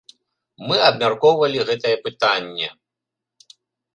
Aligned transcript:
Мы 0.69 0.77
абмяркоўвалі 0.85 1.59
гэтае 1.69 1.93
пытанне. 2.07 2.67